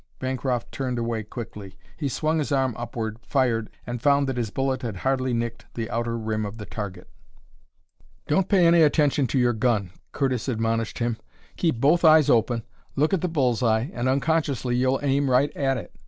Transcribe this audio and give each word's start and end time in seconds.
Bancroft 0.17 0.71
turned 0.71 0.97
away 0.97 1.21
quickly. 1.21 1.77
He 1.95 2.09
swung 2.09 2.39
his 2.39 2.51
arm 2.51 2.73
upward, 2.75 3.19
fired, 3.21 3.69
and 3.85 4.01
found 4.01 4.25
that 4.27 4.35
his 4.37 4.49
bullet 4.49 4.81
had 4.81 4.95
hardly 5.05 5.31
nicked 5.31 5.67
the 5.75 5.91
outer 5.91 6.17
rim 6.17 6.43
of 6.43 6.57
the 6.57 6.65
target. 6.65 7.07
"Don't 8.25 8.49
pay 8.49 8.65
any 8.65 8.81
attention 8.81 9.27
to 9.27 9.37
your 9.37 9.53
gun," 9.53 9.91
Curtis 10.11 10.47
admonished 10.47 10.97
him. 10.97 11.17
"Keep 11.55 11.79
both 11.79 12.03
eyes 12.03 12.31
open, 12.31 12.63
look 12.95 13.13
at 13.13 13.21
the 13.21 13.27
bull's 13.29 13.61
eye, 13.61 13.91
and 13.93 14.09
unconsciously 14.09 14.75
you'll 14.75 14.97
aim 15.03 15.29
right 15.29 15.55
at 15.55 15.77
it. 15.77 15.95